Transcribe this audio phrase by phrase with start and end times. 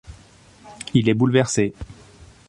[0.95, 1.75] Il est bouleversé.